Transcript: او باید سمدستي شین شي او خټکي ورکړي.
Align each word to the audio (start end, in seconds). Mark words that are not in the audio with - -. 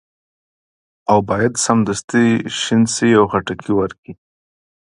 او 1.11 1.17
باید 1.29 1.53
سمدستي 1.65 2.25
شین 2.59 2.83
شي 2.93 3.09
او 3.19 3.25
خټکي 3.31 3.71
ورکړي. 3.75 4.13